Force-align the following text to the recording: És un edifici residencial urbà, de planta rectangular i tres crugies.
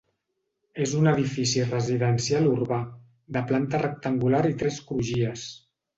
És 0.85 0.93
un 1.01 1.09
edifici 1.11 1.65
residencial 1.67 2.49
urbà, 2.53 2.79
de 3.37 3.47
planta 3.53 3.83
rectangular 3.87 4.43
i 4.55 4.59
tres 4.63 4.85
crugies. 4.89 5.45